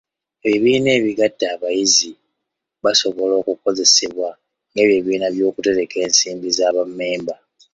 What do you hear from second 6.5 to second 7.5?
za bammemba.